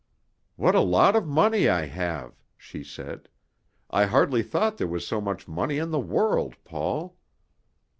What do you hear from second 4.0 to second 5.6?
hardly thought there was so much